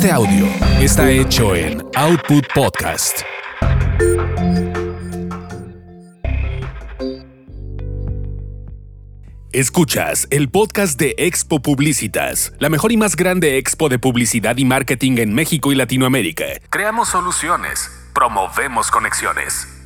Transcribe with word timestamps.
Este 0.00 0.12
audio 0.12 0.46
está 0.80 1.10
hecho 1.10 1.54
en 1.54 1.84
Output 1.94 2.46
Podcast. 2.54 3.20
Escuchas 9.52 10.26
el 10.30 10.48
podcast 10.48 10.98
de 10.98 11.14
Expo 11.18 11.60
Publicitas, 11.60 12.54
la 12.58 12.70
mejor 12.70 12.92
y 12.92 12.96
más 12.96 13.14
grande 13.14 13.58
expo 13.58 13.90
de 13.90 13.98
publicidad 13.98 14.56
y 14.56 14.64
marketing 14.64 15.18
en 15.18 15.34
México 15.34 15.70
y 15.70 15.74
Latinoamérica. 15.74 16.46
Creamos 16.70 17.10
soluciones, 17.10 17.90
promovemos 18.14 18.90
conexiones. 18.90 19.79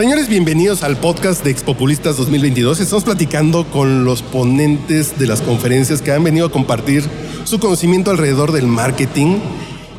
Señores, 0.00 0.28
bienvenidos 0.28 0.82
al 0.82 0.96
podcast 0.96 1.44
de 1.44 1.50
Expopulistas 1.50 2.16
2022. 2.16 2.80
Estamos 2.80 3.04
platicando 3.04 3.66
con 3.66 4.06
los 4.06 4.22
ponentes 4.22 5.18
de 5.18 5.26
las 5.26 5.42
conferencias 5.42 6.00
que 6.00 6.10
han 6.10 6.24
venido 6.24 6.46
a 6.46 6.50
compartir 6.50 7.04
su 7.44 7.60
conocimiento 7.60 8.10
alrededor 8.10 8.50
del 8.52 8.66
marketing. 8.66 9.40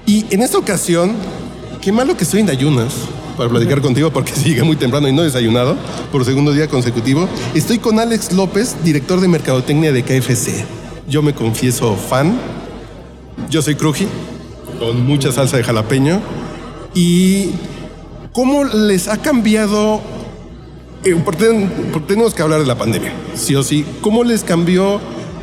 Y 0.08 0.26
en 0.32 0.42
esta 0.42 0.58
ocasión, 0.58 1.14
qué 1.82 1.92
malo 1.92 2.18
que 2.18 2.24
estoy 2.24 2.40
en 2.40 2.50
ayunas 2.50 2.96
para 3.38 3.48
platicar 3.52 3.80
contigo 3.82 4.12
porque 4.12 4.32
sigue 4.36 4.64
muy 4.64 4.76
temprano 4.76 5.08
y 5.08 5.14
no 5.14 5.22
he 5.22 5.26
desayunado 5.26 5.78
por 6.12 6.26
segundo 6.26 6.52
día 6.52 6.68
consecutivo. 6.68 7.30
Estoy 7.54 7.78
con 7.78 8.00
Alex 8.00 8.32
López, 8.32 8.78
director 8.84 9.22
de 9.22 9.28
Mercadotecnia 9.28 9.92
de 9.92 10.02
KFC. 10.02 10.66
Yo 11.08 11.22
me 11.22 11.36
confieso 11.36 11.96
fan. 11.96 12.40
Yo 13.52 13.62
soy 13.62 13.76
Cruji, 13.76 14.08
con 14.80 15.06
mucha 15.06 15.32
salsa 15.32 15.58
de 15.58 15.64
jalapeño. 15.64 16.22
Y 16.96 17.52
¿Cómo 18.34 18.64
les 18.64 19.10
ha 19.10 19.18
cambiado? 19.18 20.00
Eh, 21.04 21.22
tenemos 22.08 22.34
que 22.34 22.42
hablar 22.42 22.62
de 22.62 22.66
la 22.66 22.78
pandemia, 22.78 23.12
sí 23.34 23.56
o 23.56 23.64
sí. 23.64 23.86
¿Cómo 24.00 24.24
les 24.24 24.46
cambió 24.46 25.02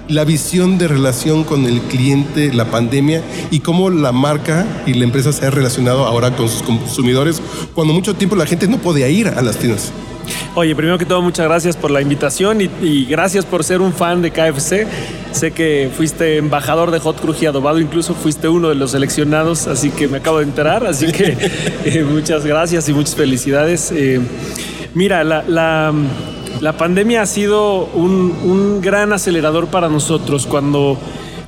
la 0.08 0.24
visión 0.24 0.78
de 0.78 0.88
relación 0.88 1.44
con 1.44 1.66
el 1.66 1.82
cliente, 1.82 2.50
la 2.50 2.70
pandemia 2.70 3.22
y 3.50 3.60
cómo 3.60 3.90
la 3.90 4.12
marca 4.12 4.66
y 4.86 4.94
la 4.94 5.04
empresa 5.04 5.34
se 5.34 5.44
ha 5.44 5.50
relacionado 5.50 6.06
ahora 6.06 6.34
con 6.34 6.48
sus 6.48 6.62
consumidores 6.62 7.42
cuando 7.74 7.92
mucho 7.92 8.14
tiempo 8.14 8.36
la 8.36 8.46
gente 8.46 8.66
no 8.68 8.78
podía 8.78 9.10
ir 9.10 9.28
a 9.28 9.42
las 9.42 9.58
tiendas? 9.58 9.92
Oye, 10.60 10.74
primero 10.74 10.98
que 10.98 11.04
todo, 11.04 11.22
muchas 11.22 11.46
gracias 11.46 11.76
por 11.76 11.92
la 11.92 12.02
invitación 12.02 12.60
y, 12.60 13.04
gracias 13.04 13.44
por 13.44 13.62
ser 13.62 13.80
un 13.80 13.92
fan 13.92 14.22
de 14.22 14.32
KFC. 14.32 14.88
Sé 15.30 15.52
que 15.52 15.88
fuiste 15.96 16.38
embajador 16.38 16.90
de 16.90 16.98
Hot 16.98 17.20
Cruji 17.20 17.46
Adobado, 17.46 17.78
incluso 17.78 18.12
fuiste 18.12 18.48
uno 18.48 18.68
de 18.68 18.74
los 18.74 18.90
seleccionados, 18.90 19.68
así 19.68 19.90
que 19.90 20.08
me 20.08 20.18
acabo 20.18 20.38
de 20.38 20.46
enterar. 20.46 20.84
Así 20.84 21.12
que 21.12 21.36
eh, 21.84 22.02
muchas 22.02 22.44
gracias 22.44 22.88
y 22.88 22.92
muchas 22.92 23.14
felicidades. 23.14 23.92
Eh, 23.92 24.20
mira, 24.94 25.22
la, 25.22 25.92
pandemia 26.76 27.22
ha 27.22 27.26
sido 27.26 27.84
un, 27.94 28.80
gran 28.80 29.12
acelerador 29.12 29.68
para 29.68 29.88
nosotros. 29.88 30.44
Cuando, 30.44 30.98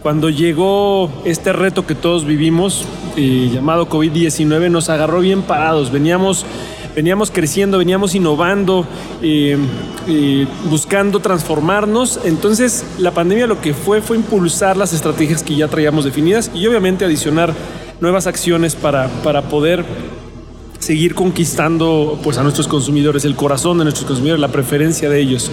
cuando 0.05 0.31
llegó 0.31 1.11
este 1.25 1.53
reto 1.53 1.84
que 1.84 1.97
todos 1.97 2.25
vivimos, 2.25 2.84
eh, 3.16 3.50
llamado 3.53 3.88
COVID-19, 3.88 4.70
nos 4.70 4.88
agarró 4.88 5.19
bien 5.19 5.42
parados. 5.42 5.91
Veníamos 5.91 6.47
veníamos 6.95 7.31
creciendo, 7.31 7.79
veníamos 7.79 8.15
innovando, 8.15 8.87
eh, 9.23 9.57
eh, 10.09 10.47
buscando 10.69 11.21
transformarnos. 11.21 12.21
Entonces 12.25 12.85
la 12.99 13.11
pandemia 13.11 13.47
lo 13.47 13.61
que 13.61 13.75
fue 13.75 14.01
fue 14.01 14.17
impulsar 14.17 14.77
las 14.77 14.93
estrategias 14.93 15.43
que 15.43 15.57
ya 15.57 15.69
traíamos 15.69 16.05
definidas 16.05 16.51
y 16.55 16.67
obviamente 16.67 17.05
adicionar 17.05 17.55
nuevas 18.01 18.27
acciones 18.27 18.75
para, 18.75 19.09
para 19.23 19.43
poder 19.43 19.85
seguir 20.79 21.15
conquistando 21.15 22.19
pues, 22.23 22.39
a 22.39 22.43
nuestros 22.43 22.67
consumidores, 22.67 23.25
el 23.25 23.37
corazón 23.37 23.79
de 23.79 23.85
nuestros 23.85 24.07
consumidores, 24.07 24.41
la 24.41 24.49
preferencia 24.49 25.09
de 25.09 25.21
ellos. 25.21 25.51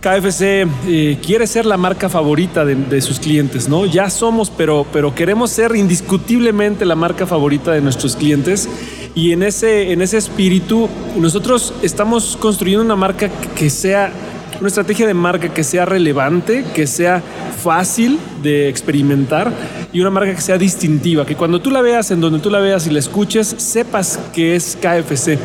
KFC 0.00 0.68
eh, 0.86 1.18
quiere 1.20 1.48
ser 1.48 1.66
la 1.66 1.76
marca 1.76 2.08
favorita 2.08 2.64
de, 2.64 3.00
sus 3.00 3.18
clientes, 3.18 3.68
¿no? 3.68 3.84
Ya 3.84 4.08
somos, 4.10 4.48
pero, 4.48 4.86
pero 4.92 5.12
queremos 5.12 5.50
ser 5.50 5.74
indiscutiblemente 5.74 6.84
la 6.84 6.94
marca 6.94 7.26
favorita 7.26 7.72
de 7.72 7.80
nuestros 7.80 8.14
clientes 8.14 8.68
y 9.18 9.32
en 9.32 9.42
ese, 9.42 9.90
en 9.90 10.00
ese 10.00 10.16
espíritu, 10.16 10.88
nosotros 11.16 11.74
estamos 11.82 12.38
construyendo 12.40 12.84
una 12.84 12.94
marca 12.94 13.28
que 13.56 13.68
sea, 13.68 14.12
una 14.60 14.68
estrategia 14.68 15.08
de 15.08 15.14
marca 15.14 15.48
que 15.48 15.64
sea 15.64 15.84
relevante, 15.84 16.64
que 16.72 16.86
sea 16.86 17.20
fácil 17.60 18.16
de 18.44 18.68
experimentar 18.68 19.52
y 19.92 20.00
una 20.00 20.10
marca 20.10 20.32
que 20.36 20.40
sea 20.40 20.56
distintiva, 20.56 21.26
que 21.26 21.34
cuando 21.34 21.60
tú 21.60 21.72
la 21.72 21.82
veas, 21.82 22.12
en 22.12 22.20
donde 22.20 22.38
tú 22.38 22.48
la 22.48 22.60
veas 22.60 22.86
y 22.86 22.90
la 22.90 23.00
escuches, 23.00 23.56
sepas 23.58 24.20
que 24.32 24.54
es 24.54 24.78
KFC. 24.80 25.36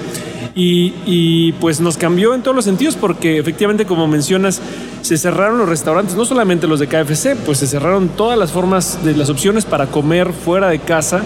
Y, 0.53 0.93
y, 1.07 1.53
pues 1.53 1.81
nos 1.81 1.97
cambió 1.97 2.35
en 2.35 2.43
todos 2.43 2.55
los 2.55 2.65
sentidos 2.65 2.95
porque 2.95 3.39
efectivamente 3.39 3.85
como 3.85 4.07
mencionas 4.07 4.61
se 5.01 5.17
cerraron 5.17 5.57
los 5.57 5.67
restaurantes, 5.67 6.15
no 6.15 6.25
solamente 6.25 6.67
los 6.67 6.79
de 6.79 6.85
KFC, 6.85 7.35
pues 7.43 7.57
se 7.57 7.65
cerraron 7.65 8.09
todas 8.09 8.37
las 8.37 8.51
formas 8.51 9.03
de 9.03 9.15
las 9.15 9.31
opciones 9.31 9.65
para 9.65 9.87
comer 9.87 10.31
fuera 10.31 10.69
de 10.69 10.77
casa 10.77 11.23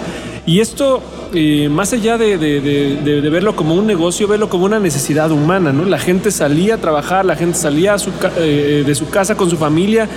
y 0.47 0.61
esto, 0.61 1.01
eh, 1.33 1.67
más 1.67 1.91
allá 1.91 2.17
de, 2.17 2.37
verlo 3.29 3.53
como 3.53 3.75
un 3.75 3.85
negocio, 3.85 4.29
verlo 4.29 4.47
como 4.47 4.63
una 4.63 4.79
necesidad 4.79 5.29
humana, 5.29 5.73
¿no? 5.73 5.83
La 5.83 5.99
gente 5.99 6.31
salía 6.31 6.75
a 6.75 6.77
trabajar, 6.77 7.25
la 7.25 7.35
gente 7.35 7.57
salía 7.57 7.97
eh, 8.37 8.83
de 8.87 8.95
su 8.95 9.09
casa 9.09 9.35
con 9.35 9.49
su 9.49 9.57
familia 9.57 10.07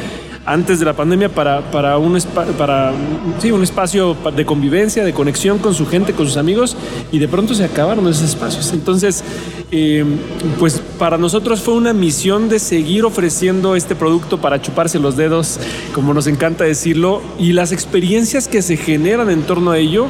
antes 0.47 0.79
de 0.79 0.85
la 0.85 0.95
pandemia 0.95 1.29
para, 1.29 1.61
para, 1.71 1.99
un, 1.99 2.19
para 2.57 2.93
sí, 3.41 3.51
un 3.51 3.63
espacio 3.63 4.17
de 4.35 4.45
convivencia, 4.45 5.05
de 5.05 5.13
conexión 5.13 5.59
con 5.59 5.75
su 5.75 5.87
gente, 5.87 6.13
con 6.13 6.27
sus 6.27 6.37
amigos, 6.37 6.77
y 7.13 7.19
de 7.19 7.29
pronto 7.29 7.55
se 7.55 7.65
acabaron 7.65 8.09
esos 8.09 8.23
espacios. 8.23 8.73
Entonces, 8.73 9.23
eh, 9.71 10.05
pues 10.59 10.83
para 10.99 11.19
nosotros 11.19 11.61
fue 11.61 11.75
una 11.75 11.93
misión 11.93 12.49
de 12.49 12.59
seguir 12.59 13.05
ofreciendo 13.05 13.77
este 13.77 13.95
producto 13.95 14.41
para 14.41 14.61
chuparse 14.61 14.99
los 14.99 15.17
dedos, 15.17 15.61
como 15.95 16.15
nos 16.15 16.27
encanta 16.27 16.65
decirlo, 16.65 17.23
y 17.39 17.53
las 17.53 17.73
experiencias 17.73 18.49
que 18.49 18.63
se 18.63 18.77
generan 18.77 19.31
en 19.31 19.43
torno 19.43 19.71
a 19.71 19.79
ello 19.79 20.07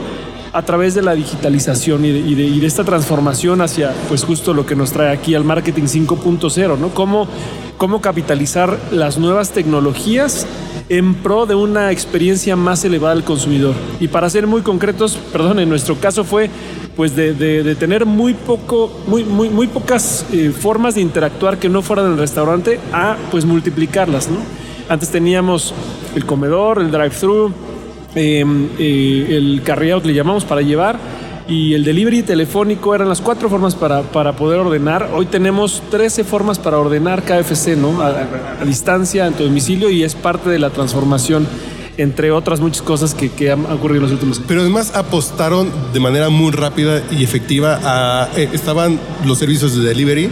a 0.52 0.62
través 0.62 0.94
de 0.94 1.02
la 1.02 1.14
digitalización 1.14 2.04
y 2.04 2.34
de, 2.34 2.66
esta 2.66 2.84
transformación 2.84 3.60
hacia, 3.60 3.92
pues 4.08 4.24
justo 4.24 4.52
lo 4.52 4.66
que 4.66 4.74
nos 4.74 4.92
trae 4.92 5.12
aquí 5.12 5.34
al 5.34 5.44
marketing 5.44 5.84
5.0, 5.84 6.78
¿no? 6.78 6.88
Cómo, 6.90 7.28
cómo 7.80 8.02
capitalizar 8.02 8.78
las 8.92 9.16
nuevas 9.16 9.52
tecnologías 9.52 10.46
en 10.90 11.14
pro 11.14 11.46
de 11.46 11.54
una 11.54 11.90
experiencia 11.90 12.54
más 12.54 12.84
elevada 12.84 13.14
al 13.14 13.24
consumidor. 13.24 13.74
Y 14.00 14.08
para 14.08 14.28
ser 14.28 14.46
muy 14.46 14.60
concretos, 14.60 15.16
perdón, 15.32 15.60
en 15.60 15.70
nuestro 15.70 15.96
caso 15.96 16.22
fue 16.22 16.50
pues 16.94 17.16
de, 17.16 17.74
tener 17.76 18.04
muy 18.04 18.34
poco, 18.34 18.92
muy, 19.06 19.24
muy, 19.24 19.48
muy 19.48 19.66
pocas 19.66 20.26
eh, 20.30 20.50
formas 20.50 20.96
de 20.96 21.00
interactuar 21.00 21.56
que 21.56 21.70
no 21.70 21.80
fueran 21.80 22.04
en 22.04 22.12
el 22.12 22.18
restaurante 22.18 22.78
a 22.92 23.16
pues 23.30 23.46
multiplicarlas. 23.46 24.28
Antes 24.90 25.08
teníamos 25.08 25.72
el 26.14 26.26
comedor, 26.26 26.82
el 26.82 26.90
drive-thru, 26.90 27.50
Em, 28.14 28.68
eh, 28.76 29.26
el 29.30 29.62
carry 29.64 29.92
out 29.92 30.04
le 30.04 30.12
llamamos 30.12 30.44
para 30.44 30.62
llevar 30.62 30.98
y 31.50 31.74
el 31.74 31.82
delivery 31.82 32.22
telefónico 32.22 32.94
eran 32.94 33.08
las 33.08 33.20
cuatro 33.20 33.50
formas 33.50 33.74
para, 33.74 34.02
para 34.02 34.36
poder 34.36 34.60
ordenar. 34.60 35.10
Hoy 35.12 35.26
tenemos 35.26 35.82
13 35.90 36.22
formas 36.22 36.60
para 36.60 36.78
ordenar 36.78 37.24
KFC, 37.24 37.76
¿no? 37.76 38.00
A, 38.00 38.64
distancia, 38.64 39.26
en 39.26 39.34
tu 39.34 39.42
domicilio 39.42 39.90
y 39.90 40.04
es 40.04 40.14
parte 40.14 40.48
de 40.48 40.60
la 40.60 40.70
transformación 40.70 41.48
entre 41.96 42.30
otras 42.30 42.60
muchas 42.60 42.82
cosas 42.82 43.14
que, 43.14 43.30
que, 43.30 43.50
han 43.50 43.66
ocurrido 43.66 43.96
en 43.96 44.02
los 44.02 44.12
últimos 44.12 44.38
años. 44.38 44.48
Pero 44.48 44.60
además 44.60 44.94
apostaron 44.94 45.68
de 45.92 46.00
manera 46.00 46.30
muy 46.30 46.52
rápida 46.52 47.02
y 47.10 47.24
efectiva 47.24 47.80
a... 47.82 48.28
Eh, 48.36 48.48
estaban 48.52 48.98
los 49.26 49.36
servicios 49.36 49.76
de 49.76 49.82
delivery 49.82 50.30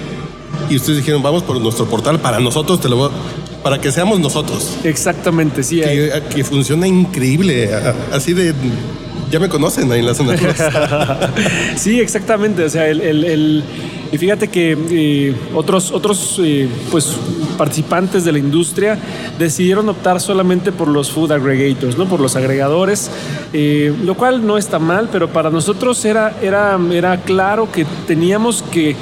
y 0.70 0.76
ustedes 0.76 0.98
dijeron, 0.98 1.22
vamos 1.22 1.42
por 1.42 1.60
nuestro 1.60 1.86
portal, 1.86 2.20
para 2.20 2.38
nosotros 2.38 2.80
te 2.80 2.88
lo 2.88 3.10
para 3.62 3.80
que 3.80 3.90
seamos 3.90 4.20
nosotros. 4.20 4.78
Exactamente, 4.84 5.64
sí. 5.64 5.80
Que, 5.80 6.22
que 6.34 6.44
funciona 6.44 6.86
increíble, 6.86 7.68
así 8.12 8.32
de 8.32 8.54
ya 9.30 9.40
me 9.40 9.48
conocen 9.48 9.90
ahí 9.92 10.00
en 10.00 10.06
la 10.06 10.14
zona. 10.14 10.36
sí, 11.76 12.00
exactamente. 12.00 12.64
O 12.64 12.70
sea, 12.70 12.88
el, 12.88 13.64
y 14.10 14.16
fíjate 14.16 14.48
que 14.48 14.76
eh, 14.90 15.36
otros, 15.54 15.92
otros 15.92 16.40
eh, 16.42 16.68
pues, 16.90 17.14
participantes 17.58 18.24
de 18.24 18.32
la 18.32 18.38
industria 18.38 18.98
decidieron 19.38 19.88
optar 19.88 20.20
solamente 20.20 20.72
por 20.72 20.88
los 20.88 21.10
food 21.10 21.32
aggregators, 21.32 21.98
¿no? 21.98 22.06
por 22.06 22.20
los 22.20 22.34
agregadores, 22.34 23.10
eh, 23.52 23.94
lo 24.02 24.14
cual 24.14 24.46
no 24.46 24.56
está 24.56 24.78
mal, 24.78 25.10
pero 25.12 25.28
para 25.28 25.50
nosotros 25.50 26.02
era, 26.04 26.34
era, 26.40 26.78
era 26.90 27.20
claro 27.20 27.70
que 27.70 27.84
teníamos 28.06 28.62
que 28.62 28.96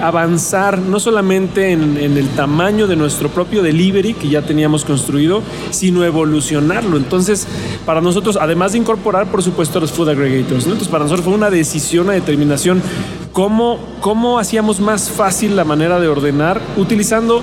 avanzar 0.00 0.78
no 0.78 1.00
solamente 1.00 1.72
en, 1.72 1.96
el 1.96 2.28
tamaño 2.30 2.86
de 2.86 2.96
nuestro 2.96 3.28
propio 3.28 3.62
delivery 3.62 4.14
que 4.14 4.28
ya 4.28 4.42
teníamos 4.42 4.84
construido, 4.84 5.42
sino 5.70 6.04
evolucionarlo. 6.04 6.96
Entonces, 6.96 7.46
para 7.84 8.00
nosotros, 8.00 8.38
además 8.40 8.72
de 8.72 8.78
incorporar, 8.78 9.30
por 9.30 9.42
supuesto, 9.42 9.80
los 9.80 9.92
food 9.92 10.10
aggregators, 10.10 10.64
entonces 10.64 10.88
para 10.88 11.04
nosotros 11.04 11.24
fue 11.24 11.34
una 11.34 11.50
decisión, 11.50 12.06
una 12.06 12.14
determinación, 12.14 12.82
cómo, 13.32 13.78
cómo 14.00 14.38
hacíamos 14.38 14.80
más 14.80 15.10
fácil 15.10 15.56
la 15.56 15.64
manera 15.64 16.00
de 16.00 16.08
ordenar 16.08 16.60
utilizando 16.76 17.42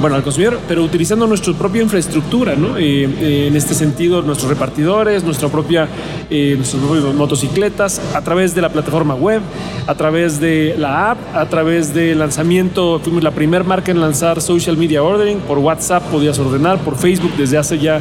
bueno, 0.00 0.16
al 0.16 0.22
consumidor, 0.22 0.58
pero 0.66 0.82
utilizando 0.82 1.26
nuestra 1.26 1.52
propia 1.54 1.82
infraestructura, 1.82 2.54
¿no? 2.56 2.76
Eh, 2.76 3.04
eh, 3.04 3.46
en 3.48 3.56
este 3.56 3.74
sentido, 3.74 4.22
nuestros 4.22 4.50
repartidores, 4.50 5.24
nuestra 5.24 5.48
propia, 5.48 5.88
eh, 6.30 6.54
nuestras 6.56 6.82
propias 6.82 7.14
motocicletas, 7.14 8.00
a 8.14 8.22
través 8.22 8.54
de 8.54 8.62
la 8.62 8.70
plataforma 8.70 9.14
web, 9.14 9.42
a 9.86 9.94
través 9.94 10.40
de 10.40 10.74
la 10.78 11.12
app, 11.12 11.18
a 11.34 11.46
través 11.46 11.94
del 11.94 12.18
lanzamiento, 12.18 13.00
fuimos 13.00 13.22
la 13.22 13.30
primera 13.32 13.64
marca 13.64 13.90
en 13.90 14.00
lanzar 14.00 14.40
social 14.40 14.76
media 14.76 15.02
ordering, 15.02 15.38
por 15.40 15.58
WhatsApp 15.58 16.02
podías 16.04 16.38
ordenar, 16.38 16.78
por 16.78 16.96
Facebook 16.96 17.32
desde 17.36 17.58
hace 17.58 17.78
ya 17.78 18.00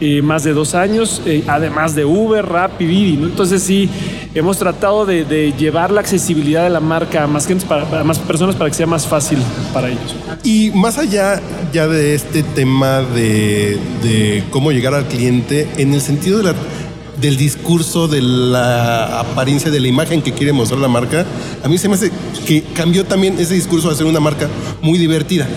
eh, 0.00 0.22
más 0.22 0.44
de 0.44 0.52
dos 0.52 0.74
años, 0.74 1.20
eh, 1.26 1.42
además 1.48 1.94
de 1.94 2.04
Uber, 2.04 2.46
Rappi, 2.46 2.86
Didi. 2.86 3.16
¿no? 3.16 3.26
Entonces 3.26 3.62
sí, 3.62 3.88
hemos 4.34 4.56
tratado 4.58 5.04
de, 5.06 5.52
llevar 5.58 5.90
la 5.90 6.00
accesibilidad 6.00 6.62
de 6.62 6.70
la 6.70 6.80
marca 6.80 7.24
a 7.24 7.26
más, 7.26 7.46
gente 7.46 7.66
para, 7.66 8.04
más 8.04 8.18
personas 8.20 8.54
para 8.54 8.70
que 8.70 8.76
sea 8.76 8.86
más 8.86 9.06
fácil 9.06 9.38
para 9.72 9.88
ellos. 9.88 10.14
Y 10.44 10.70
más 10.70 10.98
allá 10.98 11.40
ya 11.72 11.88
de 11.88 12.14
este 12.14 12.42
tema 12.42 13.00
de, 13.00 14.44
cómo 14.50 14.70
llegar 14.70 14.94
al 14.94 15.06
cliente, 15.06 15.68
en 15.76 15.92
el 15.92 16.00
sentido 16.00 16.42
del 17.20 17.36
discurso, 17.36 18.06
de 18.06 18.22
la 18.22 19.20
apariencia, 19.20 19.70
de 19.70 19.80
la 19.80 19.88
imagen 19.88 20.22
que 20.22 20.32
quiere 20.32 20.52
mostrar 20.52 20.80
la 20.80 20.88
marca, 20.88 21.26
a 21.64 21.68
mí 21.68 21.76
se 21.76 21.88
me 21.88 21.94
hace 21.94 22.12
que 22.46 22.62
cambió 22.74 23.04
también 23.04 23.38
ese 23.38 23.54
discurso 23.54 23.90
a 23.90 23.94
ser 23.94 24.06
una 24.06 24.20
marca 24.20 24.48
muy 24.80 24.98
divertida. 24.98 25.48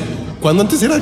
Cuando 0.41 0.63
antes 0.63 0.81
era 0.81 0.99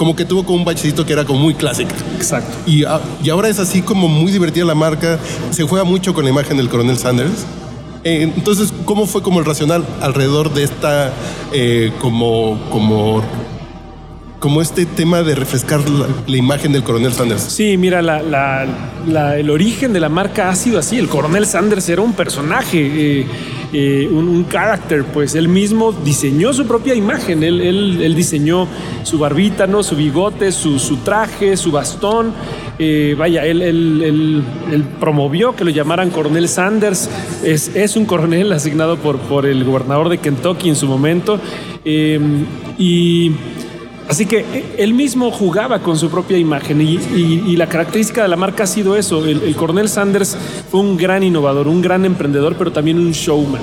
como 0.00 0.16
que 0.16 0.24
tuvo 0.24 0.44
como 0.44 0.56
un 0.56 0.64
bachecito 0.64 1.04
que 1.04 1.12
era 1.12 1.26
como 1.26 1.40
muy 1.40 1.52
clásico. 1.52 1.90
Exacto. 2.16 2.56
Y, 2.64 2.84
y, 3.22 3.28
ahora 3.28 3.50
es 3.50 3.58
así 3.58 3.82
como 3.82 4.08
muy 4.08 4.32
divertida 4.32 4.64
la 4.64 4.74
marca, 4.74 5.18
se 5.50 5.62
juega 5.64 5.84
mucho 5.84 6.14
con 6.14 6.24
la 6.24 6.30
imagen 6.30 6.56
del 6.56 6.70
coronel 6.70 6.96
Sanders. 6.96 7.44
Eh, 8.02 8.22
entonces, 8.34 8.72
¿cómo 8.86 9.04
fue 9.04 9.20
como 9.20 9.40
el 9.40 9.44
racional 9.44 9.84
alrededor 10.00 10.54
de 10.54 10.62
esta, 10.62 11.12
eh, 11.52 11.92
como, 12.00 12.58
como 12.70 13.22
como 14.38 14.62
este 14.62 14.86
tema 14.86 15.22
de 15.22 15.34
refrescar 15.34 15.86
la, 15.86 16.06
la, 16.26 16.36
imagen 16.38 16.72
del 16.72 16.82
coronel 16.82 17.12
Sanders. 17.12 17.42
Sí, 17.42 17.76
mira, 17.76 18.00
la, 18.00 18.22
la, 18.22 18.66
la, 19.06 19.36
el 19.36 19.50
origen 19.50 19.92
de 19.92 20.00
la 20.00 20.08
marca 20.08 20.48
ha 20.48 20.54
sido 20.56 20.78
así. 20.78 20.96
El 20.96 21.08
coronel 21.08 21.44
Sanders 21.44 21.86
era 21.90 22.00
un 22.00 22.14
personaje, 22.14 22.78
eh, 23.20 23.26
eh, 23.72 24.08
un, 24.10 24.46
character, 24.48 25.04
pues 25.04 25.34
él 25.34 25.48
mismo 25.48 25.92
diseñó 25.92 26.52
su 26.52 26.66
propia 26.66 26.94
imagen. 26.94 27.42
Él, 27.42 27.60
él, 27.60 28.14
diseñó 28.14 28.66
su 29.04 29.18
barbita, 29.18 29.66
¿no? 29.66 29.82
su 29.82 29.96
bigote, 29.96 30.50
su, 30.52 30.96
traje, 31.04 31.56
su 31.56 31.70
bastón. 31.70 32.32
Eh, 32.78 33.14
vaya, 33.16 33.44
él, 33.44 34.42
promovió 34.98 35.54
que 35.54 35.64
lo 35.64 35.70
llamaran 35.70 36.10
coronel 36.10 36.48
Sanders. 36.48 37.08
Es, 37.44 37.96
un 37.96 38.06
coronel 38.06 38.52
asignado 38.52 38.96
por, 38.96 39.18
por 39.18 39.46
el 39.46 39.64
gobernador 39.64 40.08
de 40.08 40.18
Kentucky 40.18 40.68
en 40.68 40.76
su 40.76 40.86
momento. 40.86 41.38
y 41.84 43.32
Así 44.10 44.26
que 44.26 44.74
él 44.76 44.92
mismo 44.92 45.30
jugaba 45.30 45.78
con 45.78 45.96
su 45.96 46.10
propia 46.10 46.36
imagen 46.36 46.80
y, 46.80 46.96
y, 46.96 47.44
y 47.46 47.56
la 47.56 47.68
característica 47.68 48.24
de 48.24 48.28
la 48.28 48.34
marca 48.34 48.64
ha 48.64 48.66
sido 48.66 48.96
eso. 48.96 49.24
El, 49.24 49.40
el, 49.40 49.54
coronel 49.54 49.88
Sanders 49.88 50.36
fue 50.68 50.80
un 50.80 50.96
gran 50.96 51.22
innovador, 51.22 51.68
un 51.68 51.80
gran 51.80 52.04
emprendedor, 52.04 52.56
pero 52.58 52.72
también 52.72 52.98
un 52.98 53.12
showman. 53.12 53.62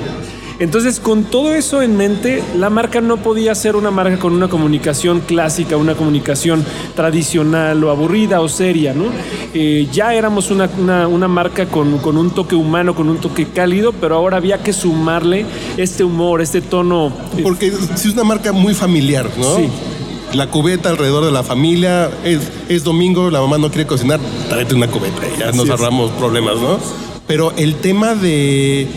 Entonces, 0.59 1.01
con 1.01 1.25
todo 1.25 1.53
eso 1.53 1.81
en 1.81 1.97
mente, 1.97 2.41
la 2.55 2.69
marca 2.69 3.01
no 3.01 3.17
podía 3.17 3.53
ser 3.55 3.75
una 3.75 3.91
marca 3.91 4.17
con 4.17 4.31
una 4.31 4.47
comunicación 4.47 5.19
clásica, 5.19 5.75
una 5.75 5.95
comunicación 5.95 6.63
tradicional 6.95 7.83
o 7.83 7.91
aburrida 7.91 8.39
o 8.39 8.47
seria, 8.47 8.93
¿no? 8.93 9.07
Eh, 9.53 9.89
ya 9.91 10.13
éramos 10.13 10.49
una, 10.49 10.69
una, 10.79 11.09
una 11.09 11.27
marca 11.27 11.65
con, 11.65 11.97
con, 11.97 12.15
un 12.15 12.29
toque 12.29 12.55
humano, 12.55 12.95
con 12.95 13.09
un 13.09 13.17
toque 13.17 13.47
cálido, 13.49 13.91
pero 13.91 14.15
ahora 14.15 14.37
había 14.37 14.63
que 14.63 14.71
sumarle 14.71 15.45
este 15.75 16.05
humor, 16.05 16.41
este 16.41 16.61
tono. 16.61 17.11
Porque 17.43 17.67
es 17.67 18.05
una 18.05 18.23
marca 18.23 18.53
muy 18.53 18.73
familiar, 18.73 19.29
¿no? 19.37 19.57
Sí 19.57 19.69
la 20.33 20.47
cubeta 20.47 20.89
alrededor 20.89 21.25
de 21.25 21.31
la 21.31 21.43
familia. 21.43 22.09
Es, 22.23 22.41
es, 22.69 22.83
domingo, 22.83 23.29
la 23.29 23.41
mamá 23.41 23.57
no 23.57 23.69
quiere 23.69 23.85
cocinar, 23.87 24.19
tráete 24.49 24.75
una 24.75 24.87
cubeta 24.87 25.21
y 25.35 25.39
ya 25.39 25.49
Así 25.49 25.57
nos 25.57 25.69
ahorramos 25.69 26.11
es. 26.11 26.17
problemas, 26.17 26.57
¿no? 26.57 26.79
Pero 27.27 27.53
el 27.57 27.75
tema 27.75 28.15
de. 28.15 28.87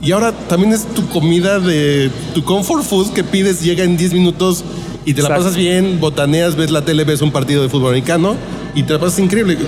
Y 0.00 0.12
ahora 0.12 0.32
también 0.32 0.72
es 0.72 0.86
tu 0.94 1.08
comida 1.08 1.58
de 1.58 2.10
tu 2.34 2.44
comfort 2.44 2.84
food 2.84 3.12
que 3.12 3.24
pides, 3.24 3.62
llega 3.62 3.82
en 3.82 3.96
10 3.96 4.12
minutos 4.12 4.64
y 5.04 5.14
te 5.14 5.22
la 5.22 5.28
Exacto. 5.28 5.44
pasas 5.44 5.56
bien, 5.56 5.98
botaneas, 6.00 6.54
ves 6.54 6.70
la 6.70 6.84
tele, 6.84 7.02
ves 7.04 7.20
un 7.20 7.32
partido 7.32 7.62
de 7.62 7.68
fútbol 7.68 7.88
americano 7.90 8.36
y 8.74 8.82
te 8.82 8.98
la 8.98 9.08
increíble. 9.18 9.58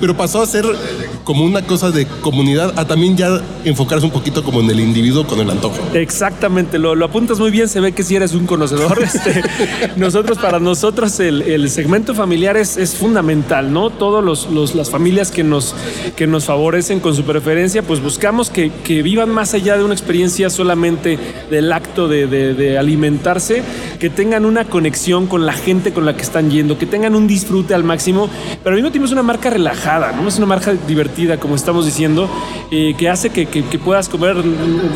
Pero 0.00 0.16
pasó 0.16 0.42
a 0.42 0.46
ser 0.46 0.64
como 1.24 1.44
una 1.44 1.62
cosa 1.62 1.90
de 1.90 2.06
comunidad 2.06 2.78
a 2.78 2.86
también 2.86 3.16
ya 3.16 3.40
enfocarse 3.64 4.04
un 4.04 4.12
poquito 4.12 4.44
como 4.44 4.60
en 4.60 4.70
el 4.70 4.80
individuo 4.80 5.26
con 5.26 5.40
el 5.40 5.50
antojo. 5.50 5.76
Exactamente, 5.94 6.78
lo, 6.78 6.94
lo 6.94 7.06
apuntas 7.06 7.38
muy 7.38 7.50
bien, 7.50 7.68
se 7.68 7.80
ve 7.80 7.92
que 7.92 8.02
si 8.02 8.10
sí 8.10 8.16
eres 8.16 8.34
un 8.34 8.46
conocedor. 8.46 9.02
este, 9.02 9.42
nosotros, 9.96 10.38
para 10.38 10.60
nosotros, 10.60 11.18
el, 11.20 11.42
el 11.42 11.70
segmento 11.70 12.14
familiar 12.14 12.56
es, 12.56 12.94
fundamental, 12.94 13.72
¿no? 13.72 13.90
Todas 13.90 14.24
los, 14.24 14.50
los, 14.50 14.74
las 14.74 14.90
familias 14.90 15.30
que 15.30 15.42
nos, 15.42 15.74
que 16.16 16.26
nos 16.26 16.44
favorecen 16.44 17.00
con 17.00 17.14
su 17.14 17.24
preferencia, 17.24 17.82
pues 17.82 18.00
buscamos 18.00 18.50
que, 18.50 18.70
que 18.84 19.02
vivan 19.02 19.30
más 19.30 19.54
allá 19.54 19.76
de 19.76 19.84
una 19.84 19.94
experiencia 19.94 20.50
solamente 20.50 21.18
del 21.50 21.72
acto 21.72 22.08
de, 22.08 22.26
de 22.26 22.78
alimentarse, 22.78 23.62
que 23.98 24.10
tengan 24.10 24.44
una 24.44 24.64
conexión 24.64 25.26
con 25.26 25.46
la 25.46 25.52
gente 25.52 25.92
con 25.92 26.04
la 26.04 26.16
que 26.16 26.22
están 26.22 26.50
yendo, 26.50 26.78
que 26.78 26.86
tengan 26.86 27.14
un 27.14 27.26
disfrute 27.26 27.74
al 27.74 27.84
máximo, 27.84 28.28
pero 28.62 28.74
al 28.74 28.82
mismo 28.82 28.90
tiempo 28.90 29.06
es 29.06 29.12
una 29.12 29.22
marca 29.22 29.50
relajada, 29.50 30.12
¿no? 30.12 30.26
Es 30.28 30.36
una 30.38 30.46
marca 30.46 30.74
divertida 30.86 31.38
como 31.38 31.54
estamos 31.54 31.84
diciendo, 31.86 32.28
eh, 32.70 32.94
que 32.96 33.08
hace 33.08 33.30
que, 33.30 33.46
que, 33.46 33.64
que, 33.64 33.78
puedas 33.78 34.08
comer, 34.08 34.36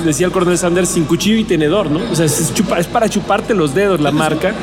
decía 0.05 0.27
el 0.27 0.33
coronel 0.33 0.59
Sanders, 0.59 0.89
sin 0.89 1.05
cuchillo 1.05 1.39
y 1.39 1.45
tenedor, 1.45 1.91
¿no? 1.91 2.01
O 2.11 2.15
sea, 2.15 2.27
es, 2.27 2.53
chupa, 2.55 2.79
es 2.79 2.87
para 2.87 3.09
chuparte 3.09 3.55
los 3.55 3.75
dedos 3.75 4.01
la 4.01 4.11
marca. 4.11 4.55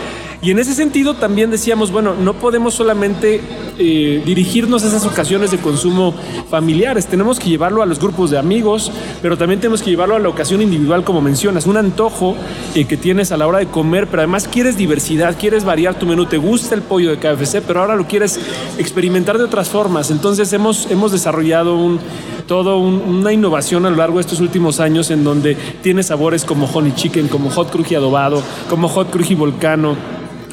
Y 0.42 0.52
en 0.52 0.60
ese 0.60 0.74
sentido 0.74 1.16
también 1.16 1.50
decíamos, 1.50 1.92
bueno, 1.92 2.14
no 2.14 2.34
podemos 2.34 2.74
solamente 2.74 3.42
eh, 3.78 4.22
dirigirnos 4.26 4.84
a 4.84 4.88
esas 4.88 5.06
ocasiones 5.06 5.52
de 5.52 5.58
consumo 5.58 6.14
familiares, 6.50 7.08
tenemos 7.08 7.40
que 7.40 7.50
llevarlo 7.50 7.82
a 7.82 7.86
los 7.86 8.00
grupos 8.00 8.32
de 8.32 8.38
amigos, 8.38 8.92
pero 9.22 9.38
también 9.38 9.60
tenemos 9.60 9.82
que 9.82 9.90
llevarlo 9.90 10.16
a 10.16 10.20
la 10.20 10.30
ocasión 10.30 10.62
individual, 10.62 11.04
como 11.04 11.22
mencionas, 11.22 11.66
un 11.66 11.78
antojo 11.78 12.36
eh, 12.74 12.86
que 12.86 12.98
tienes 12.98 13.32
a 13.32 13.38
la 13.38 13.48
hora 13.48 13.60
de 13.60 13.68
comer, 13.68 14.08
pero 14.08 14.22
además 14.22 14.48
quieres 14.48 14.78
diversidad, 14.78 15.36
quieres 15.40 15.66
variar 15.66 15.96
tu 15.96 16.06
menú, 16.06 16.26
te 16.26 16.38
gusta 16.38 16.76
el 16.76 16.82
pollo 16.82 17.10
de 17.12 17.18
KFC, 17.18 17.62
pero 17.66 17.82
ahora 17.82 17.96
lo 17.96 18.08
quieres 18.08 18.40
experimentar 18.78 19.38
de 19.38 19.44
otras 19.44 19.70
formas. 19.70 20.12
Entonces 20.12 20.52
hemos, 20.54 20.90
hemos 20.90 21.12
desarrollado 21.12 21.78
un, 21.78 22.00
todo 22.48 22.78
un, 22.80 23.02
una 23.02 23.34
innovación 23.34 23.86
a 23.86 23.90
lo 23.90 23.98
largo 23.98 24.18
de 24.18 24.22
estos 24.22 24.40
últimos 24.40 24.80
años 24.80 25.12
en 25.12 25.24
donde 25.24 25.56
tiene 25.82 26.04
sabores 26.04 26.46
como 26.46 26.66
honey 26.68 26.94
chicken, 26.94 27.28
como 27.28 27.50
hot 27.50 27.72
cruji 27.72 27.96
adobado, 27.96 28.42
como 28.70 28.88
hot 28.88 29.10
cruji 29.10 29.36
volcano 29.36 29.96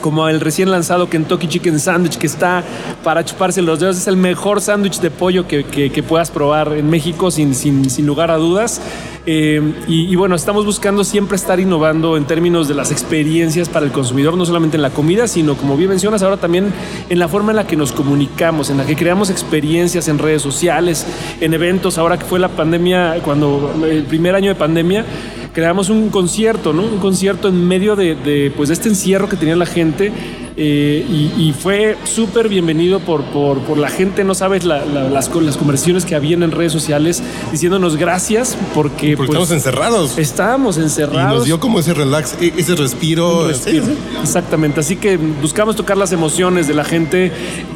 como 0.03 0.29
el 0.29 0.41
recién 0.41 0.71
lanzado 0.71 1.09
Kentucky 1.09 1.49
Chicken 1.49 1.81
Sandwich, 1.81 2.19
que 2.19 2.27
está 2.27 2.63
para 3.03 3.25
chuparse 3.25 3.63
los 3.63 3.81
dedos. 3.81 3.97
Es 3.97 4.07
el 4.07 4.19
mejor 4.19 4.61
sándwich 4.61 5.01
de 5.01 5.11
pollo 5.11 5.49
que, 5.49 5.65
que, 5.65 6.03
puedas 6.03 6.31
probar 6.31 6.75
en 6.75 6.91
México, 6.91 7.31
sin, 7.31 7.55
sin, 7.55 7.89
sin 7.89 8.07
lugar 8.07 8.31
a 8.31 8.37
dudas. 8.37 8.83
Eh, 9.25 9.63
y, 9.87 10.13
y, 10.13 10.17
bueno, 10.17 10.35
estamos 10.35 10.67
buscando 10.67 11.05
siempre 11.05 11.37
estar 11.37 11.61
innovando 11.61 12.17
en 12.17 12.25
términos 12.25 12.67
de 12.67 12.75
las 12.75 12.91
experiencias 12.91 13.69
para 13.69 13.87
el 13.87 13.93
consumidor, 13.93 14.37
no 14.37 14.45
solamente 14.45 14.77
en 14.77 14.83
la 14.83 14.91
comida, 14.91 15.29
sino 15.29 15.57
como 15.57 15.77
bien 15.77 15.91
mencionas, 15.91 16.23
ahora 16.23 16.39
también 16.39 16.73
en 17.09 17.19
la 17.19 17.29
forma 17.29 17.53
en 17.53 17.57
la 17.57 17.67
que 17.67 17.77
nos 17.77 17.93
comunicamos, 17.93 18.69
en 18.69 18.79
la 18.79 18.85
que 18.85 18.97
creamos 18.97 19.31
experiencias 19.31 20.09
en 20.09 20.19
redes 20.19 20.43
sociales, 20.43 21.07
en 21.41 21.55
eventos. 21.55 21.99
Ahora 21.99 22.19
que 22.19 22.25
fue 22.25 22.41
la 22.41 22.49
pandemia, 22.49 23.21
cuando 23.25 23.73
el 23.89 24.03
primer 24.05 24.35
año 24.35 24.49
de 24.49 24.57
pandemia, 24.57 25.07
creamos 25.53 25.91
un 25.91 26.09
concierto, 26.11 26.73
¿no? 26.73 26.83
Un 26.83 26.99
concierto 26.99 27.49
en 27.49 27.67
medio 27.67 27.97
de, 27.97 28.15
de 28.15 28.53
pues, 28.57 28.69
de 28.69 28.75
este 28.75 28.89
encierro 28.89 29.29
que 29.29 29.37
tenía 29.37 29.57
la 29.57 29.67
gente. 29.67 30.13
Eh, 30.55 31.07
y, 31.09 31.49
y, 31.49 31.55
fue 31.55 31.97
súper 32.05 32.51
bienvenido 32.51 33.01
por, 33.01 33.23
por, 33.25 33.61
por, 33.61 33.79
la 33.79 33.89
gente, 33.89 34.23
no 34.23 34.35
sabes 34.35 34.65
la, 34.65 34.85
la, 34.85 35.09
las, 35.09 35.35
las, 35.35 35.57
conversaciones 35.57 36.05
que 36.05 36.15
habían 36.15 36.43
en 36.43 36.51
redes 36.51 36.73
sociales 36.73 37.23
diciéndonos 37.51 37.97
gracias 37.97 38.59
porque, 38.75 39.17
porque 39.17 39.29
pues, 39.29 39.29
estamos 39.31 39.51
encerrados. 39.51 40.19
Estábamos 40.19 40.77
encerrados. 40.77 41.33
Y 41.33 41.37
nos 41.37 41.45
dio 41.47 41.59
como 41.59 41.81
ese 41.81 41.95
relax, 41.95 42.37
ese 42.39 42.75
respiro. 42.75 43.49
respiro. 43.49 43.87
Sí, 43.87 43.93
sí. 43.93 43.99
Exactamente, 44.23 44.81
así 44.81 44.97
que 44.97 45.17
buscamos 45.17 45.75
tocar 45.75 45.97
las 45.97 46.13
emociones 46.13 46.69
de 46.69 46.75
la 46.75 46.85
gente, 46.85 47.33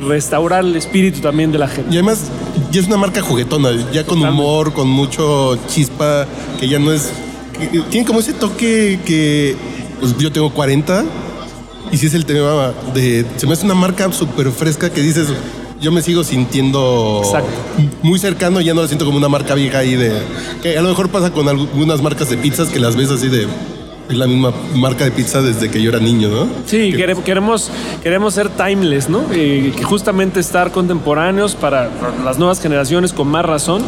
restaurar 0.07 0.63
el 0.63 0.77
espíritu 0.77 1.21
también 1.21 1.53
de 1.53 1.59
la 1.59 1.69
gente. 1.69 1.89
Y 1.91 1.95
además, 1.95 2.27
ya 2.71 2.81
es 2.83 2.87
una 2.89 2.99
marca 2.99 3.23
juguetona, 3.23 3.71
ya 3.91 4.05
con 4.05 4.19
Totalmente. 4.19 4.29
humor, 4.29 4.75
con 4.75 4.89
mucho 4.89 5.59
chispa, 5.67 6.27
que 6.61 6.69
ya 6.69 6.79
no 6.79 6.93
es... 6.93 7.11
Tiene 7.91 8.07
como 8.07 8.21
ese 8.21 8.33
toque 8.33 9.01
que 9.05 9.57
pues, 10.01 10.17
yo 10.19 10.31
tengo 10.31 10.53
40 10.53 11.05
y 11.91 11.97
si 11.97 12.07
es 12.07 12.15
el 12.15 12.25
tema 12.27 12.73
de. 12.95 13.25
Se 13.37 13.47
me 13.47 13.53
hace 13.53 13.65
una 13.65 13.75
marca 13.75 14.11
súper 14.13 14.51
fresca 14.51 14.91
que 14.91 15.01
dices. 15.01 15.29
Yo 15.79 15.93
me 15.93 16.01
sigo 16.01 16.25
sintiendo 16.25 17.21
Exacto. 17.23 17.51
muy 18.03 18.19
cercano, 18.19 18.63
ya 18.63 18.73
no 18.73 18.81
la 18.81 18.89
siento 18.89 19.05
como 19.05 19.19
una 19.19 19.29
marca 19.29 19.55
vieja 19.55 19.79
ahí 19.79 19.95
de. 19.95 20.11
Que 20.63 20.79
a 20.79 20.83
lo 20.83 20.89
mejor 20.89 21.11
pasa 21.11 21.31
con 21.31 21.49
algunas 21.51 22.01
marcas 22.01 22.31
de 22.31 22.39
pizzas 22.39 22.69
que 22.69 22.81
las 22.81 22.97
ves 22.97 23.11
así 23.11 23.29
de. 23.29 23.47
Es 24.09 24.17
la 24.17 24.27
misma 24.27 24.53
marca 24.75 25.05
de 25.05 25.11
pizza 25.11 25.43
desde 25.43 25.69
que 25.71 25.83
yo 25.83 25.91
era 25.91 25.99
niño, 25.99 26.29
¿no? 26.29 26.49
Sí, 26.67 26.93
que... 26.93 27.23
queremos, 27.25 27.71
queremos 28.03 28.35
ser 28.35 28.49
timeless, 28.51 29.09
¿no? 29.09 29.25
Eh, 29.33 29.73
justamente 29.83 30.39
estar 30.39 30.71
contemporáneos 30.71 31.55
para 31.57 31.91
las 32.25 32.39
nuevas 32.39 32.61
generaciones 32.61 33.13
con 33.13 33.29
más 33.29 33.45
razón. 33.45 33.83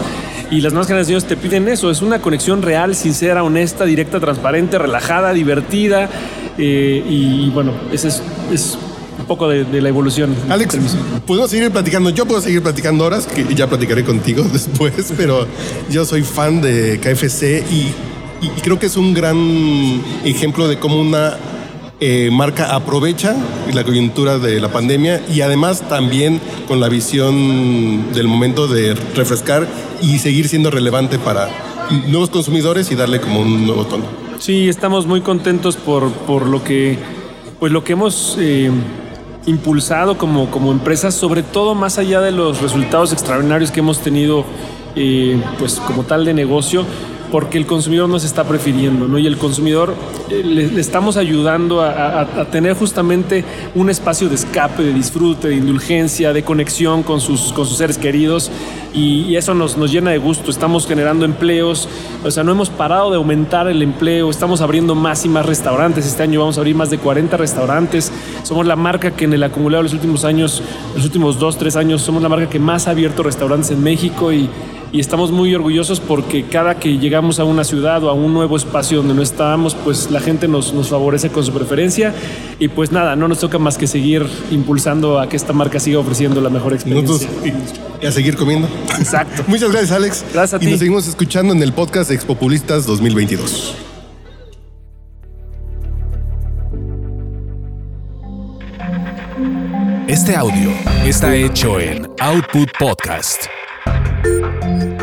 Y 0.51 0.61
las 0.63 0.73
nuevas 0.73 0.89
generaciones 0.89 1.25
te 1.27 1.37
piden 1.37 1.69
eso, 1.69 1.91
es 1.91 2.01
una 2.01 2.21
conexión 2.21 2.63
real, 2.63 2.95
sincera, 2.97 3.45
honesta, 3.45 3.85
directa, 3.85 4.19
transparente, 4.19 4.79
relajada, 4.79 5.33
divertida. 5.35 6.09
Eh, 6.57 7.05
y, 7.07 7.45
y, 7.47 7.51
bueno, 7.51 7.73
ese 7.93 8.09
es, 8.09 8.23
es 8.51 8.79
un 9.19 9.27
poco 9.27 9.49
de, 9.49 9.65
de 9.65 9.81
la 9.81 9.91
evolución. 9.91 10.35
Alex, 10.49 10.79
podemos 11.27 11.51
seguir 11.51 11.71
platicando. 11.71 12.11
Yo 12.11 12.25
puedo 12.27 12.41
seguir 12.41 12.63
platicando 12.63 13.05
horas, 13.05 13.27
que 13.27 13.55
ya 13.55 13.67
platicaré 13.69 14.05
contigo 14.05 14.43
después, 14.53 15.13
pero 15.17 15.47
yo 15.91 16.05
soy 16.05 16.23
fan 16.23 16.61
de 16.61 16.99
KFC 16.99 17.65
y, 17.71 17.93
y 18.41 18.49
creo 18.61 18.79
que 18.79 18.87
es 18.87 18.97
un 18.97 19.15
gran 19.15 20.03
ejemplo 20.25 20.69
de 20.69 20.79
cómo 20.79 21.01
una 21.01 21.37
eh, 22.01 22.31
marca 22.31 22.77
aprovecha 22.77 23.35
la 23.73 23.83
coyuntura 23.83 24.39
de 24.39 24.61
la 24.61 24.69
pandemia 24.69 25.21
y 25.29 25.41
además 25.41 25.89
también 25.89 26.41
con 26.69 26.79
la 26.81 26.89
visión 26.89 28.13
del 28.13 28.29
momento 28.29 28.69
de 28.69 28.95
refrescar 29.17 29.67
y 30.01 30.19
seguir 30.21 30.49
siendo 30.49 30.71
relevante 30.71 31.19
para 31.19 31.49
nuevos 32.07 32.31
consumidores 32.31 32.93
y 32.93 32.95
darle 32.95 33.21
como 33.21 33.41
un 33.41 33.67
nuevo 33.67 33.85
tono. 33.87 34.05
Sí, 34.39 34.69
estamos 34.69 35.07
muy 35.07 35.23
contentos 35.23 35.77
por, 35.77 36.13
por 36.13 36.47
lo 36.47 36.63
que 36.63 36.97
pues 37.59 37.73
lo 37.73 37.83
que 37.83 37.95
hemos 37.95 38.37
eh, 38.39 38.71
impulsado 39.47 40.17
como, 40.17 40.51
como 40.51 40.71
empresa, 40.71 41.11
sobre 41.11 41.43
todo 41.43 41.75
más 41.75 41.99
allá 41.99 42.21
de 42.21 42.31
los 42.31 42.63
resultados 42.63 43.13
extraordinarios 43.13 43.73
que 43.73 43.81
hemos 43.81 43.99
tenido 43.99 44.45
eh, 44.95 45.43
pues 45.59 45.81
como 45.81 46.05
tal 46.05 46.25
de 46.25 46.35
negocio, 46.35 46.85
porque 47.31 47.59
el 47.59 47.67
consumidor 47.67 48.09
nos 48.09 48.25
está 48.25 48.45
prefiriendo, 48.45 49.07
¿no? 49.07 49.19
Y 49.19 49.27
el 49.27 49.37
consumidor 49.37 49.95
eh, 50.31 50.43
le, 50.45 50.81
estamos 50.81 51.17
ayudando 51.17 51.83
a, 51.83 52.27
tener 52.51 52.75
justamente 52.75 53.45
un 53.75 53.91
espacio 53.91 54.29
de 54.29 54.35
escape, 54.35 54.83
de 54.83 54.93
disfrute, 54.93 55.49
de 55.49 55.57
indulgencia, 55.57 56.33
de 56.33 56.43
conexión 56.43 57.03
con 57.03 57.21
sus, 57.21 57.53
con 57.53 57.67
sus 57.67 57.77
seres 57.77 57.99
queridos 57.99 58.51
y, 58.95 59.23
y 59.23 59.37
eso 59.37 59.55
nos, 59.55 59.77
nos, 59.77 59.93
llena 59.93 60.11
de 60.11 60.19
gusto. 60.19 60.51
Estamos 60.51 60.87
generando 60.87 61.25
empleos, 61.25 61.89
o 62.25 62.31
sea, 62.31 62.45
no 62.45 62.53
hemos 62.53 62.71
parado 62.71 63.11
de 63.11 63.17
aumentar 63.17 63.69
el 63.69 63.83
empleo, 63.83 64.31
estamos 64.31 64.61
abriendo 64.61 64.95
más 64.95 65.25
y 65.25 65.29
más 65.29 65.45
restaurantes. 65.45 66.07
Este 66.07 66.23
año 66.23 66.41
vamos 66.41 66.57
a 66.57 66.61
abrir 66.61 66.75
más 66.75 66.91
de 66.91 66.99
40 66.99 67.37
restaurantes. 67.37 68.13
Somos 68.43 68.67
la 68.67 68.77
marca 68.77 69.11
que 69.13 69.25
en 69.25 69.35
el 69.35 69.43
acumulado 69.43 69.83
de 69.83 69.85
los 69.85 69.95
últimos 69.95 70.25
años, 70.25 70.63
los 70.95 71.05
últimos 71.05 71.39
dos, 71.39 71.59
tres 71.59 71.77
años, 71.77 72.03
somos 72.03 72.23
la 72.23 72.29
marca 72.29 72.49
que 72.49 72.59
más 72.59 72.89
ha 72.89 72.93
abierto 72.93 73.23
restaurantes 73.23 73.71
en 73.71 73.83
México 73.83 74.33
y 74.33 74.49
y 74.93 75.01
estamos 75.01 75.31
muy 75.31 75.55
orgullosos 75.55 76.01
porque 76.01 76.45
cada 76.45 76.79
que 76.79 76.99
llegamos 76.99 77.39
a 77.41 77.45
una 77.45 77.65
ciudad 77.65 78.03
o 78.05 78.11
a 78.11 78.13
un 78.13 78.33
nuevo 78.33 78.57
espacio 78.57 78.99
donde 78.99 79.15
no 79.15 79.23
estábamos, 79.23 79.75
pues 79.75 80.11
la 80.11 80.21
gente 80.21 80.49
nos, 80.49 80.73
nos 80.73 80.89
favorece 80.89 81.31
con 81.31 81.45
su 81.45 81.53
preferencia 81.53 82.15
y 82.59 82.69
pues 82.69 82.93
nada, 82.93 83.17
no 83.17 83.29
nos 83.29 83.41
toca 83.41 83.59
más 83.59 83.77
que 83.77 83.87
seguir 83.87 84.27
impulsando 84.51 85.19
a 85.19 85.29
que 85.29 85.37
esta 85.37 85.53
marca 85.53 85.79
siga 85.81 85.99
ofreciendo 85.99 86.41
la 86.41 86.51
mejor 86.51 86.73
experiencia. 86.73 87.29
Nosotros, 87.29 87.85
y 88.01 88.07
a 88.07 88.13
seguir 88.13 88.37
comiendo. 88.37 88.69
Exacto. 88.99 89.43
Muchas 89.49 89.71
gracias, 89.71 89.93
Alex. 89.93 90.25
Gracias 90.33 90.55
a 90.55 90.57
y 90.57 90.61
ti. 90.61 90.67
Y 90.67 90.71
nos 90.71 90.79
seguimos 90.79 91.09
escuchando 91.09 91.53
en 91.53 91.63
el 91.63 91.73
podcast 91.73 92.11
Expopulistas 92.11 92.87
2022. 92.87 93.75
Este 100.09 100.35
audio 100.35 100.71
está 101.05 101.37
hecho 101.37 101.79
en 101.79 102.09
Output 102.19 102.71
Podcast. 102.79 103.58
Thank 104.23 104.93
you. 104.93 104.98